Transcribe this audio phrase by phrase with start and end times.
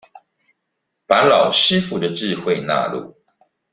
[1.05, 3.15] 把老師傅的智慧納入